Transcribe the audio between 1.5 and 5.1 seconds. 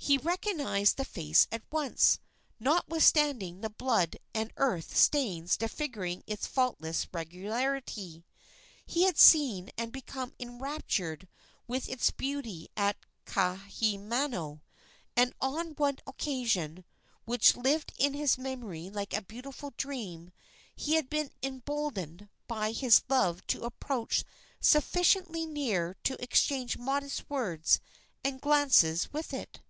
at once, notwithstanding the blood and earth